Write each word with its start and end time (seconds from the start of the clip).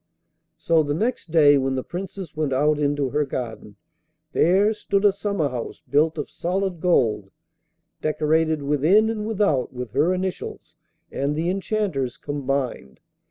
So 0.57 0.81
the 0.81 0.95
next 0.95 1.29
day, 1.29 1.59
when 1.59 1.75
the 1.75 1.83
Princess 1.83 2.35
went 2.35 2.53
out 2.53 2.79
into 2.79 3.09
her 3.11 3.23
garden, 3.23 3.75
there 4.33 4.73
stood 4.73 5.05
a 5.05 5.13
summer 5.13 5.49
house 5.49 5.83
built 5.87 6.17
of 6.17 6.27
solid 6.27 6.79
gold, 6.79 7.29
decorated 8.01 8.63
within 8.63 9.11
and 9.11 9.27
without 9.27 9.71
with 9.73 9.91
her 9.91 10.11
initials 10.11 10.75
and 11.11 11.35
the 11.35 11.51
Enchanter's 11.51 12.17
combined. 12.17 12.99